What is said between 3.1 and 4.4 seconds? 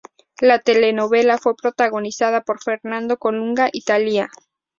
Colunga y Thalía.